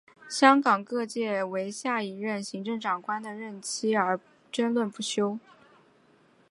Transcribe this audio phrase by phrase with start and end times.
[0.27, 4.19] 香港各界为下一任行政长官的任期而
[4.51, 5.37] 争论不休。